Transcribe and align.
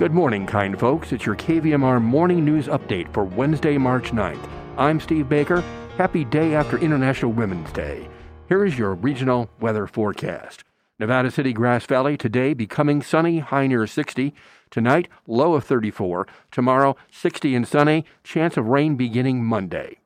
Good 0.00 0.14
morning, 0.14 0.46
kind 0.46 0.80
folks. 0.80 1.12
It's 1.12 1.26
your 1.26 1.36
KVMR 1.36 2.00
morning 2.00 2.42
news 2.42 2.68
update 2.68 3.12
for 3.12 3.22
Wednesday, 3.22 3.76
March 3.76 4.12
9th. 4.12 4.48
I'm 4.78 4.98
Steve 4.98 5.28
Baker. 5.28 5.62
Happy 5.98 6.24
day 6.24 6.54
after 6.54 6.78
International 6.78 7.30
Women's 7.32 7.70
Day. 7.72 8.08
Here 8.48 8.64
is 8.64 8.78
your 8.78 8.94
regional 8.94 9.50
weather 9.60 9.86
forecast. 9.86 10.64
Nevada 10.98 11.30
City, 11.30 11.52
Grass 11.52 11.84
Valley, 11.84 12.16
today 12.16 12.54
becoming 12.54 13.02
sunny, 13.02 13.40
high 13.40 13.66
near 13.66 13.86
60. 13.86 14.32
Tonight, 14.70 15.06
low 15.26 15.52
of 15.52 15.64
34. 15.64 16.26
Tomorrow, 16.50 16.96
60 17.10 17.54
and 17.54 17.68
sunny. 17.68 18.06
Chance 18.24 18.56
of 18.56 18.68
rain 18.68 18.96
beginning 18.96 19.44
Monday. 19.44 19.98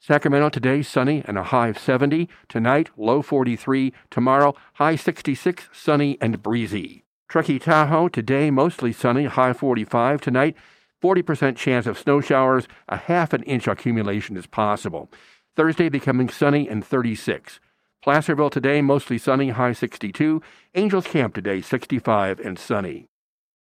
Sacramento 0.00 0.48
today, 0.48 0.80
sunny 0.80 1.22
and 1.26 1.36
a 1.36 1.42
high 1.42 1.68
of 1.68 1.78
70. 1.78 2.30
Tonight, 2.48 2.88
low 2.96 3.20
43. 3.20 3.92
Tomorrow, 4.10 4.54
high 4.76 4.96
66, 4.96 5.68
sunny 5.70 6.16
and 6.22 6.42
breezy. 6.42 7.04
Truckee 7.34 7.58
Tahoe, 7.58 8.06
today 8.06 8.52
mostly 8.52 8.92
sunny, 8.92 9.24
high 9.24 9.52
45. 9.52 10.20
Tonight, 10.20 10.54
40% 11.02 11.56
chance 11.56 11.84
of 11.84 11.98
snow 11.98 12.20
showers, 12.20 12.68
a 12.88 12.96
half 12.96 13.32
an 13.32 13.42
inch 13.42 13.66
accumulation 13.66 14.36
is 14.36 14.46
possible. 14.46 15.10
Thursday 15.56 15.88
becoming 15.88 16.28
sunny 16.28 16.68
and 16.68 16.86
36. 16.86 17.58
Placerville 18.04 18.50
today 18.50 18.80
mostly 18.82 19.18
sunny, 19.18 19.48
high 19.48 19.72
62. 19.72 20.40
Angels 20.76 21.08
Camp 21.08 21.34
today 21.34 21.60
65 21.60 22.38
and 22.38 22.56
sunny. 22.56 23.08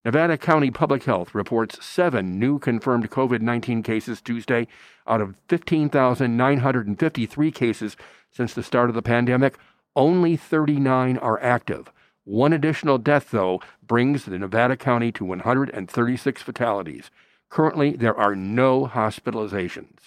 Nevada 0.03 0.37
County 0.37 0.69
Public 0.69 1.05
Health 1.05 1.33
reports 1.33 1.85
seven 1.85 2.37
new 2.37 2.59
confirmed 2.59 3.09
COVID 3.09 3.39
19 3.39 3.81
cases 3.81 4.21
Tuesday 4.21 4.67
out 5.07 5.21
of 5.21 5.37
15,953 5.47 7.51
cases 7.51 7.95
since 8.29 8.53
the 8.53 8.61
start 8.61 8.89
of 8.89 8.95
the 8.95 9.01
pandemic. 9.01 9.57
Only 9.95 10.35
39 10.35 11.17
are 11.17 11.41
active. 11.41 11.93
One 12.25 12.53
additional 12.53 12.97
death, 12.97 13.31
though, 13.31 13.61
brings 13.85 14.25
the 14.25 14.39
Nevada 14.39 14.77
County 14.77 15.11
to 15.13 15.25
136 15.25 16.41
fatalities. 16.41 17.11
Currently, 17.49 17.97
there 17.97 18.15
are 18.15 18.35
no 18.35 18.87
hospitalizations. 18.87 19.97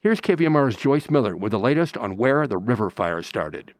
Here's 0.00 0.20
KVMR's 0.20 0.76
Joyce 0.76 1.10
Miller 1.10 1.36
with 1.36 1.52
the 1.52 1.58
latest 1.58 1.96
on 1.96 2.16
where 2.16 2.46
the 2.46 2.56
river 2.56 2.90
fire 2.90 3.22
started. 3.22 3.74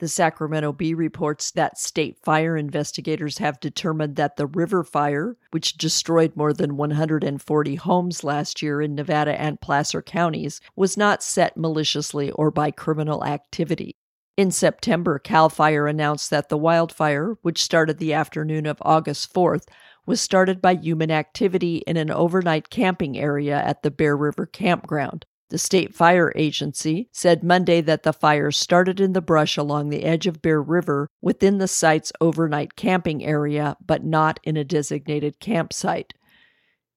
The 0.00 0.08
Sacramento 0.08 0.72
Bee 0.72 0.92
reports 0.92 1.52
that 1.52 1.78
state 1.78 2.18
fire 2.18 2.56
investigators 2.56 3.38
have 3.38 3.60
determined 3.60 4.16
that 4.16 4.36
the 4.36 4.46
river 4.46 4.82
fire, 4.82 5.36
which 5.52 5.78
destroyed 5.78 6.34
more 6.34 6.52
than 6.52 6.76
140 6.76 7.74
homes 7.76 8.24
last 8.24 8.60
year 8.60 8.82
in 8.82 8.96
Nevada 8.96 9.40
and 9.40 9.60
Placer 9.60 10.02
counties, 10.02 10.60
was 10.74 10.96
not 10.96 11.22
set 11.22 11.56
maliciously 11.56 12.32
or 12.32 12.50
by 12.50 12.72
criminal 12.72 13.24
activity. 13.24 13.96
In 14.36 14.50
September, 14.50 15.20
CAL 15.20 15.48
FIRE 15.48 15.86
announced 15.86 16.28
that 16.30 16.48
the 16.48 16.56
wildfire, 16.56 17.36
which 17.42 17.62
started 17.62 17.98
the 17.98 18.14
afternoon 18.14 18.66
of 18.66 18.78
August 18.82 19.32
4th, 19.32 19.68
was 20.06 20.20
started 20.20 20.60
by 20.60 20.74
human 20.74 21.12
activity 21.12 21.76
in 21.86 21.96
an 21.96 22.10
overnight 22.10 22.68
camping 22.68 23.16
area 23.16 23.56
at 23.56 23.82
the 23.82 23.92
Bear 23.92 24.16
River 24.16 24.44
Campground. 24.44 25.24
The 25.50 25.58
state 25.58 25.94
fire 25.94 26.32
agency 26.34 27.08
said 27.12 27.44
Monday 27.44 27.80
that 27.82 28.02
the 28.02 28.12
fire 28.12 28.50
started 28.50 28.98
in 28.98 29.12
the 29.12 29.20
brush 29.20 29.56
along 29.56 29.90
the 29.90 30.02
edge 30.02 30.26
of 30.26 30.42
Bear 30.42 30.60
River 30.60 31.08
within 31.22 31.58
the 31.58 31.68
site's 31.68 32.12
overnight 32.20 32.74
camping 32.74 33.24
area, 33.24 33.76
but 33.86 34.04
not 34.04 34.40
in 34.42 34.56
a 34.56 34.64
designated 34.64 35.38
campsite. 35.38 36.12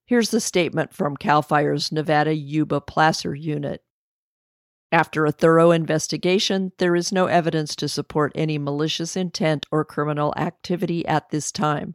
Here's 0.06 0.30
the 0.30 0.40
statement 0.40 0.92
from 0.92 1.16
CAL 1.16 1.42
FIRE's 1.42 1.92
Nevada 1.92 2.34
Yuba 2.34 2.80
Placer 2.80 3.32
unit. 3.32 3.84
After 4.90 5.26
a 5.26 5.32
thorough 5.32 5.70
investigation, 5.70 6.72
there 6.78 6.96
is 6.96 7.12
no 7.12 7.26
evidence 7.26 7.76
to 7.76 7.88
support 7.88 8.32
any 8.34 8.56
malicious 8.56 9.16
intent 9.16 9.66
or 9.70 9.84
criminal 9.84 10.32
activity 10.38 11.06
at 11.06 11.28
this 11.28 11.52
time. 11.52 11.94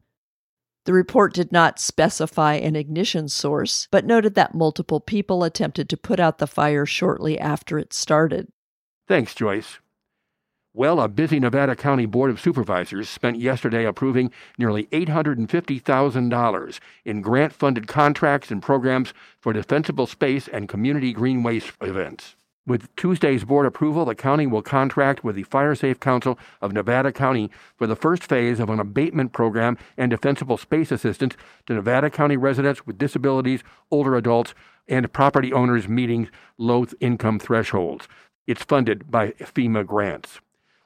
The 0.85 0.93
report 0.93 1.33
did 1.33 1.51
not 1.51 1.79
specify 1.79 2.55
an 2.55 2.75
ignition 2.75 3.29
source, 3.29 3.87
but 3.89 4.05
noted 4.05 4.35
that 4.35 4.53
multiple 4.53 4.99
people 4.99 5.43
attempted 5.43 5.89
to 5.89 5.97
put 5.97 6.19
out 6.19 6.37
the 6.37 6.45
fire 6.45 6.85
shortly 6.85 7.39
after 7.39 7.79
it 7.79 7.93
started. 7.93 8.51
Thanks, 9.07 9.33
Joyce. 9.33 9.79
Well, 10.75 10.99
a 10.99 11.07
busy 11.07 11.39
Nevada 11.39 11.75
County 11.75 12.05
Board 12.05 12.29
of 12.29 12.39
Supervisors 12.39 13.07
spent 13.07 13.39
yesterday 13.39 13.85
approving 13.85 14.31
nearly 14.57 14.85
$850,000 14.87 16.79
in 17.05 17.21
grant 17.21 17.53
funded 17.53 17.87
contracts 17.87 18.51
and 18.51 18.61
programs 18.61 19.13
for 19.39 19.53
defensible 19.53 20.05
space 20.05 20.47
and 20.47 20.69
community 20.69 21.13
green 21.13 21.43
waste 21.43 21.71
events. 21.81 22.35
With 22.65 22.95
Tuesday's 22.95 23.43
board 23.43 23.65
approval, 23.65 24.05
the 24.05 24.15
county 24.15 24.47
will 24.47 24.61
contract 24.61 25.21
with 25.21 25.35
the 25.35 25.43
Fire 25.43 25.75
Safe 25.75 25.99
Council 25.99 26.39
of 26.61 26.71
Nevada 26.71 27.11
County 27.11 27.51
for 27.75 27.87
the 27.87 27.95
first 27.95 28.23
phase 28.23 28.57
of 28.57 28.69
an 28.69 28.79
abatement 28.79 29.33
program 29.33 29.77
and 29.97 30.09
defensible 30.09 30.57
space 30.57 30.89
assistance 30.89 31.35
to 31.65 31.73
Nevada 31.73 32.09
County 32.09 32.37
residents 32.37 32.87
with 32.87 32.97
disabilities, 32.97 33.63
older 33.91 34.15
adults, 34.15 34.53
and 34.87 35.11
property 35.11 35.51
owners 35.51 35.89
meeting 35.89 36.29
low 36.57 36.85
income 37.01 37.37
thresholds. 37.37 38.07
It's 38.47 38.63
funded 38.63 39.11
by 39.11 39.31
FEMA 39.31 39.85
grants. 39.85 40.39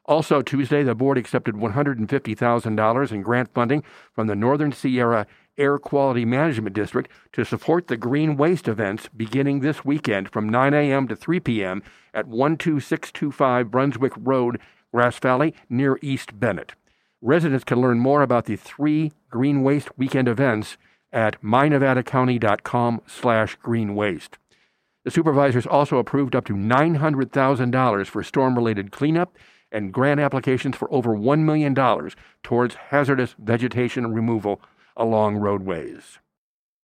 Also, 0.07 0.41
Tuesday, 0.41 0.83
the 0.83 0.95
board 0.95 1.17
accepted 1.17 1.55
$150,000 1.55 3.11
in 3.11 3.21
grant 3.21 3.53
funding 3.53 3.83
from 4.13 4.27
the 4.27 4.35
Northern 4.35 4.71
Sierra 4.71 5.27
Air 5.57 5.77
Quality 5.77 6.23
Management 6.23 6.73
District 6.73 7.11
to 7.33 7.43
support 7.43 7.87
the 7.87 7.97
green 7.97 8.37
waste 8.37 8.69
events 8.69 9.09
beginning 9.15 9.59
this 9.59 9.83
weekend 9.83 10.29
from 10.29 10.47
9 10.47 10.73
a.m. 10.73 11.07
to 11.09 11.15
3 11.15 11.41
p.m. 11.41 11.83
at 12.13 12.25
12625 12.25 13.69
Brunswick 13.69 14.13
Road, 14.15 14.61
Grass 14.93 15.19
Valley, 15.19 15.53
near 15.69 15.99
East 16.01 16.39
Bennett. 16.39 16.73
Residents 17.21 17.65
can 17.65 17.81
learn 17.81 17.99
more 17.99 18.21
about 18.21 18.45
the 18.45 18.55
three 18.55 19.11
green 19.29 19.61
waste 19.61 19.89
weekend 19.97 20.29
events 20.29 20.77
at 21.11 21.41
mynevadacounty.com 21.41 23.01
slash 23.07 23.55
green 23.57 23.95
waste. 23.95 24.37
The 25.03 25.11
supervisors 25.11 25.65
also 25.65 25.97
approved 25.97 26.35
up 26.35 26.45
to 26.45 26.53
$900,000 26.53 28.07
for 28.07 28.23
storm-related 28.23 28.91
cleanup 28.91 29.35
and 29.71 29.93
grant 29.93 30.19
applications 30.19 30.75
for 30.75 30.91
over 30.93 31.15
$1 31.15 31.39
million 31.39 31.75
towards 32.43 32.75
hazardous 32.75 33.35
vegetation 33.39 34.13
removal 34.13 34.61
along 34.95 35.37
roadways. 35.37 36.19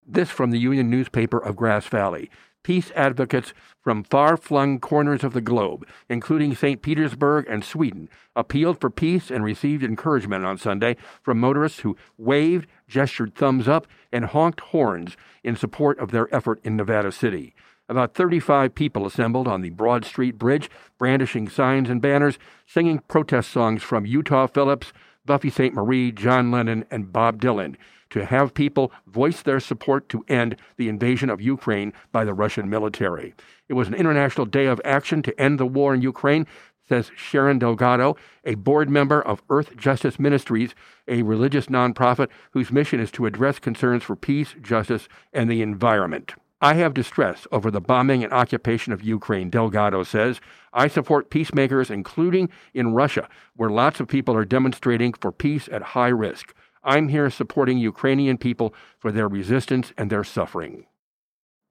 This 0.05 0.29
from 0.29 0.51
the 0.51 0.59
Union 0.59 0.89
newspaper 0.89 1.38
of 1.38 1.55
Grass 1.55 1.88
Valley. 1.88 2.29
Peace 2.63 2.91
advocates 2.95 3.53
from 3.81 4.03
far 4.03 4.35
flung 4.35 4.79
corners 4.79 5.23
of 5.23 5.31
the 5.31 5.39
globe, 5.39 5.88
including 6.09 6.53
St. 6.53 6.81
Petersburg 6.81 7.45
and 7.47 7.63
Sweden, 7.63 8.09
appealed 8.35 8.81
for 8.81 8.89
peace 8.89 9.31
and 9.31 9.44
received 9.44 9.84
encouragement 9.84 10.44
on 10.44 10.57
Sunday 10.57 10.97
from 11.22 11.39
motorists 11.39 11.79
who 11.79 11.95
waved, 12.17 12.67
gestured 12.88 13.35
thumbs 13.35 13.69
up, 13.69 13.88
and 14.11 14.25
honked 14.25 14.59
horns 14.59 15.16
in 15.44 15.55
support 15.55 15.97
of 15.99 16.11
their 16.11 16.34
effort 16.35 16.59
in 16.63 16.75
Nevada 16.75 17.11
City. 17.11 17.53
About 17.90 18.14
35 18.14 18.75
people 18.75 19.06
assembled 19.06 19.48
on 19.48 19.62
the 19.62 19.70
Broad 19.70 20.03
Street 20.03 20.38
Bridge, 20.38 20.70
brandishing 20.98 21.48
signs 21.48 21.90
and 21.90 22.02
banners, 22.02 22.38
singing 22.66 23.00
protest 23.08 23.50
songs 23.50 23.81
from 23.81 24.06
Utah 24.06 24.48
Phillips, 24.48 24.92
Buffy 25.25 25.50
Sainte-Marie, 25.50 26.12
John 26.12 26.52
Lennon, 26.52 26.86
and 26.92 27.14
Bob 27.14 27.42
Dylan 27.42 27.76
to 28.09 28.26
have 28.26 28.53
people 28.53 28.92
voice 29.06 29.42
their 29.42 29.59
support 29.59 30.09
to 30.09 30.24
end 30.28 30.56
the 30.78 30.90
invasion 30.90 31.30
of 31.30 31.42
Ukraine 31.42 31.94
by 32.12 32.24
the 32.24 32.34
Russian 32.34 32.70
military. 32.70 33.34
It 33.68 33.74
was 33.74 33.88
an 33.88 33.94
international 33.94 34.46
day 34.46 34.66
of 34.66 34.81
action 34.84 35.22
to 35.24 35.40
end 35.40 35.59
the 35.59 35.66
war 35.66 35.94
in 35.94 36.02
Ukraine, 36.02 36.47
says 36.88 37.12
Sharon 37.16 37.59
Delgado, 37.59 38.16
a 38.46 38.56
board 38.56 38.90
member 38.90 39.22
of 39.22 39.42
Earth 39.50 39.76
Justice 39.76 40.20
Ministries, 40.20 40.74
a 41.08 41.22
religious 41.22 41.68
nonprofit 41.68 42.30
whose 42.52 42.72
mission 42.72 43.00
is 43.00 43.12
to 43.12 43.26
address 43.26 43.59
concerns 43.59 44.03
for 44.03 44.16
peace, 44.16 44.56
justice, 44.62 45.09
and 45.34 45.50
the 45.50 45.62
environment. 45.62 46.34
I 46.59 46.73
have 46.73 46.95
distress 46.95 47.45
over 47.51 47.69
the 47.69 47.81
bombing 47.81 48.23
and 48.23 48.34
occupation 48.34 48.91
of 48.91 49.03
Ukraine, 49.03 49.52
Delgado 49.52 50.03
says. 50.03 50.41
I 50.73 50.87
support 50.87 51.29
peacemakers, 51.29 51.91
including 51.91 52.49
in 52.73 52.93
Russia, 52.93 53.29
where 53.55 53.70
lots 53.70 53.99
of 53.99 54.08
people 54.08 54.35
are 54.35 54.46
demonstrating 54.46 55.14
for 55.14 55.32
peace 55.32 55.70
at 55.72 55.93
high 55.93 56.08
risk. 56.08 56.55
I'm 56.84 57.09
here 57.09 57.29
supporting 57.29 57.78
Ukrainian 57.78 58.37
people 58.37 58.73
for 58.97 59.11
their 59.11 59.28
resistance 59.28 59.93
and 59.97 60.09
their 60.09 60.23
suffering. 60.23 60.85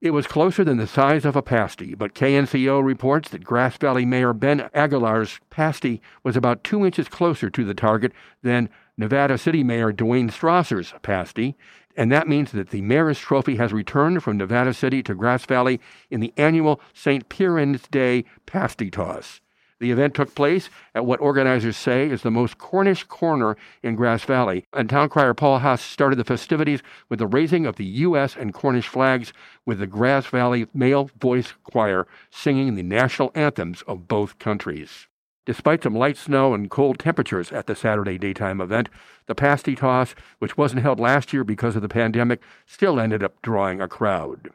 It 0.00 0.10
was 0.10 0.26
closer 0.26 0.62
than 0.62 0.76
the 0.76 0.86
size 0.86 1.24
of 1.24 1.36
a 1.36 1.42
pasty, 1.42 1.94
but 1.94 2.14
KNCO 2.14 2.84
reports 2.84 3.30
that 3.30 3.42
Grass 3.42 3.78
Valley 3.78 4.04
Mayor 4.04 4.34
Ben 4.34 4.68
Aguilar's 4.74 5.40
pasty 5.48 6.02
was 6.22 6.36
about 6.36 6.62
two 6.62 6.84
inches 6.84 7.08
closer 7.08 7.48
to 7.48 7.64
the 7.64 7.74
target 7.74 8.12
than 8.42 8.68
Nevada 8.98 9.38
City 9.38 9.64
Mayor 9.64 9.92
Duane 9.92 10.28
Strawser's 10.28 10.92
pasty 11.02 11.56
and 11.96 12.12
that 12.12 12.28
means 12.28 12.52
that 12.52 12.70
the 12.70 12.82
Mayor's 12.82 13.18
Trophy 13.18 13.56
has 13.56 13.72
returned 13.72 14.22
from 14.22 14.36
Nevada 14.36 14.74
City 14.74 15.02
to 15.02 15.14
Grass 15.14 15.44
Valley 15.46 15.80
in 16.10 16.20
the 16.20 16.32
annual 16.36 16.80
St. 16.92 17.28
Piran's 17.28 17.88
Day 17.88 18.24
Pasty 18.44 18.90
Toss. 18.90 19.40
The 19.78 19.90
event 19.90 20.14
took 20.14 20.34
place 20.34 20.70
at 20.94 21.04
what 21.04 21.20
organizers 21.20 21.76
say 21.76 22.08
is 22.08 22.22
the 22.22 22.30
most 22.30 22.56
Cornish 22.56 23.04
corner 23.04 23.58
in 23.82 23.94
Grass 23.94 24.24
Valley, 24.24 24.64
and 24.72 24.88
town 24.88 25.10
crier 25.10 25.34
Paul 25.34 25.58
Haas 25.58 25.82
started 25.82 26.16
the 26.16 26.24
festivities 26.24 26.82
with 27.10 27.18
the 27.18 27.26
raising 27.26 27.66
of 27.66 27.76
the 27.76 27.84
U.S. 27.84 28.36
and 28.36 28.54
Cornish 28.54 28.88
flags, 28.88 29.34
with 29.66 29.78
the 29.78 29.86
Grass 29.86 30.24
Valley 30.26 30.66
Male 30.72 31.10
Voice 31.20 31.52
Choir 31.62 32.06
singing 32.30 32.74
the 32.74 32.82
national 32.82 33.30
anthems 33.34 33.82
of 33.82 34.08
both 34.08 34.38
countries. 34.38 35.08
Despite 35.46 35.84
some 35.84 35.94
light 35.94 36.16
snow 36.16 36.54
and 36.54 36.68
cold 36.68 36.98
temperatures 36.98 37.52
at 37.52 37.68
the 37.68 37.76
Saturday 37.76 38.18
daytime 38.18 38.60
event, 38.60 38.88
the 39.26 39.34
pasty 39.34 39.76
toss, 39.76 40.16
which 40.40 40.58
wasn't 40.58 40.82
held 40.82 40.98
last 40.98 41.32
year 41.32 41.44
because 41.44 41.76
of 41.76 41.82
the 41.82 41.88
pandemic, 41.88 42.42
still 42.66 42.98
ended 42.98 43.22
up 43.22 43.40
drawing 43.42 43.80
a 43.80 43.86
crowd. 43.86 44.50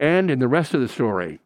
And 0.00 0.30
in 0.30 0.38
the 0.38 0.48
rest 0.48 0.74
of 0.74 0.80
the 0.80 0.88
story, 0.88 1.40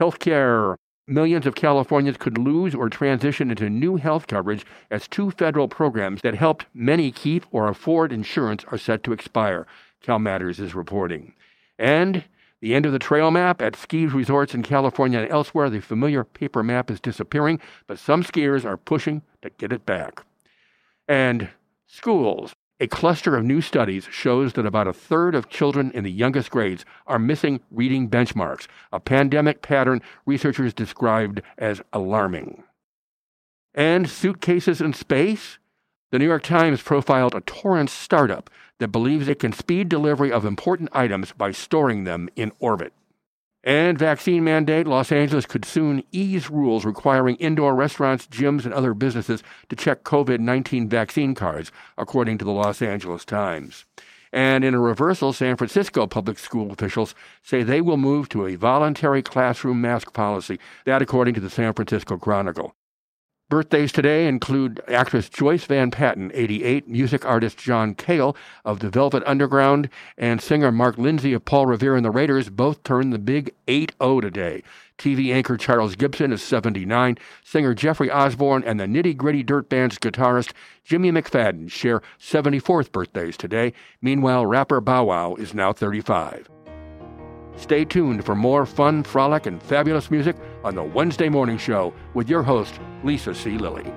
healthcare. 0.00 0.76
Millions 1.06 1.44
of 1.44 1.54
Californians 1.54 2.16
could 2.16 2.38
lose 2.38 2.74
or 2.74 2.88
transition 2.88 3.50
into 3.50 3.68
new 3.68 3.96
health 3.96 4.26
coverage 4.26 4.64
as 4.90 5.06
two 5.06 5.30
federal 5.30 5.68
programs 5.68 6.22
that 6.22 6.34
helped 6.34 6.64
many 6.72 7.12
keep 7.12 7.44
or 7.50 7.68
afford 7.68 8.10
insurance 8.10 8.64
are 8.70 8.78
set 8.78 9.02
to 9.04 9.12
expire, 9.12 9.66
CalMatters 10.02 10.58
is 10.58 10.74
reporting. 10.74 11.34
And 11.78 12.24
the 12.64 12.74
end 12.74 12.86
of 12.86 12.92
the 12.92 12.98
trail 12.98 13.30
map 13.30 13.60
at 13.60 13.76
ski 13.76 14.06
resorts 14.06 14.54
in 14.54 14.62
California 14.62 15.18
and 15.18 15.30
elsewhere, 15.30 15.68
the 15.68 15.80
familiar 15.80 16.24
paper 16.24 16.62
map 16.62 16.90
is 16.90 16.98
disappearing, 16.98 17.60
but 17.86 17.98
some 17.98 18.24
skiers 18.24 18.64
are 18.64 18.78
pushing 18.78 19.20
to 19.42 19.50
get 19.50 19.70
it 19.70 19.84
back. 19.84 20.24
And 21.06 21.50
schools. 21.86 22.54
A 22.80 22.86
cluster 22.86 23.36
of 23.36 23.44
new 23.44 23.60
studies 23.60 24.08
shows 24.10 24.54
that 24.54 24.64
about 24.64 24.88
a 24.88 24.94
third 24.94 25.34
of 25.34 25.50
children 25.50 25.90
in 25.90 26.04
the 26.04 26.10
youngest 26.10 26.50
grades 26.50 26.86
are 27.06 27.18
missing 27.18 27.60
reading 27.70 28.08
benchmarks, 28.08 28.66
a 28.90 28.98
pandemic 28.98 29.60
pattern 29.60 30.00
researchers 30.24 30.72
described 30.72 31.42
as 31.58 31.82
alarming. 31.92 32.64
And 33.74 34.08
suitcases 34.08 34.80
in 34.80 34.94
space? 34.94 35.58
The 36.14 36.20
New 36.20 36.26
York 36.26 36.44
Times 36.44 36.80
profiled 36.80 37.34
a 37.34 37.40
Torrance 37.40 37.90
startup 37.90 38.48
that 38.78 38.92
believes 38.92 39.26
it 39.26 39.40
can 39.40 39.52
speed 39.52 39.88
delivery 39.88 40.30
of 40.30 40.44
important 40.44 40.90
items 40.92 41.32
by 41.32 41.50
storing 41.50 42.04
them 42.04 42.28
in 42.36 42.52
orbit. 42.60 42.92
And 43.64 43.98
vaccine 43.98 44.44
mandate 44.44 44.86
Los 44.86 45.10
Angeles 45.10 45.44
could 45.44 45.64
soon 45.64 46.04
ease 46.12 46.48
rules 46.48 46.84
requiring 46.84 47.34
indoor 47.38 47.74
restaurants, 47.74 48.28
gyms, 48.28 48.64
and 48.64 48.72
other 48.72 48.94
businesses 48.94 49.42
to 49.70 49.74
check 49.74 50.04
COVID 50.04 50.38
19 50.38 50.88
vaccine 50.88 51.34
cards, 51.34 51.72
according 51.98 52.38
to 52.38 52.44
the 52.44 52.52
Los 52.52 52.80
Angeles 52.80 53.24
Times. 53.24 53.84
And 54.32 54.62
in 54.62 54.72
a 54.72 54.78
reversal, 54.78 55.32
San 55.32 55.56
Francisco 55.56 56.06
public 56.06 56.38
school 56.38 56.70
officials 56.70 57.16
say 57.42 57.64
they 57.64 57.80
will 57.80 57.96
move 57.96 58.28
to 58.28 58.46
a 58.46 58.54
voluntary 58.54 59.20
classroom 59.20 59.80
mask 59.80 60.12
policy, 60.12 60.60
that 60.84 61.02
according 61.02 61.34
to 61.34 61.40
the 61.40 61.50
San 61.50 61.72
Francisco 61.72 62.16
Chronicle. 62.16 62.76
Birthdays 63.50 63.92
today 63.92 64.26
include 64.26 64.82
actress 64.88 65.28
Joyce 65.28 65.64
Van 65.64 65.90
Patten, 65.90 66.30
88, 66.32 66.88
music 66.88 67.26
artist 67.26 67.58
John 67.58 67.94
Cale 67.94 68.34
of 68.64 68.80
the 68.80 68.88
Velvet 68.88 69.22
Underground, 69.26 69.90
and 70.16 70.40
singer 70.40 70.72
Mark 70.72 70.96
Lindsay 70.96 71.34
of 71.34 71.44
Paul 71.44 71.66
Revere 71.66 71.94
and 71.94 72.04
the 72.04 72.10
Raiders 72.10 72.48
both 72.48 72.82
turn 72.84 73.10
the 73.10 73.18
big 73.18 73.54
8 73.68 73.92
0 74.02 74.20
today. 74.22 74.62
TV 74.96 75.34
anchor 75.34 75.58
Charles 75.58 75.94
Gibson 75.94 76.32
is 76.32 76.42
79. 76.42 77.18
Singer 77.44 77.74
Jeffrey 77.74 78.10
Osborne 78.10 78.64
and 78.64 78.80
the 78.80 78.86
Nitty 78.86 79.14
Gritty 79.14 79.42
Dirt 79.42 79.68
Band's 79.68 79.98
guitarist 79.98 80.52
Jimmy 80.82 81.12
McFadden 81.12 81.70
share 81.70 82.00
74th 82.18 82.92
birthdays 82.92 83.36
today. 83.36 83.74
Meanwhile, 84.00 84.46
rapper 84.46 84.80
Bow 84.80 85.04
Wow 85.04 85.34
is 85.34 85.52
now 85.52 85.74
35. 85.74 86.48
Stay 87.56 87.84
tuned 87.84 88.24
for 88.24 88.34
more 88.34 88.66
fun, 88.66 89.02
frolic, 89.02 89.46
and 89.46 89.62
fabulous 89.62 90.10
music 90.10 90.36
on 90.64 90.74
the 90.74 90.82
Wednesday 90.82 91.28
Morning 91.28 91.58
Show 91.58 91.94
with 92.14 92.28
your 92.28 92.42
host, 92.42 92.78
Lisa 93.02 93.34
C. 93.34 93.58
Lilly. 93.58 93.90